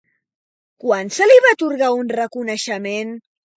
Quan 0.83 1.11
se 1.17 1.27
li 1.33 1.37
va 1.47 1.53
atorgar 1.57 1.93
un 1.99 2.11
reconeixement? 2.19 3.15